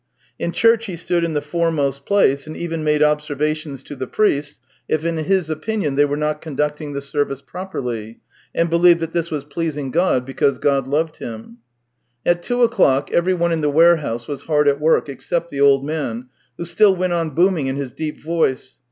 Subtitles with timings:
[0.39, 4.07] In church he stood in the foremost place, and even made ob servations to the
[4.07, 8.17] priests, if in his opinion they were not conducting the service properly,
[8.55, 11.57] and believed that this was pleasing to God because God loved him.
[12.25, 16.29] At two o'clock everyone in the warehouse was hard at work, except the old man,
[16.57, 18.79] who still went on booming in his deep voice.